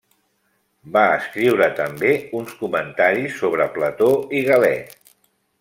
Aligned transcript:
Va 0.95 1.03
escriure 1.17 1.67
també 1.81 2.15
uns 2.41 2.57
comentaris 2.63 3.39
sobre 3.43 3.71
Plató 3.79 4.11
i 4.41 4.47
Galè. 4.53 4.77